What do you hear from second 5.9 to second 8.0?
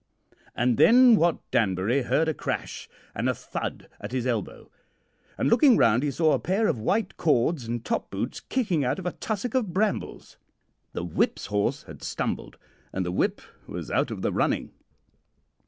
he saw a pair of white cords and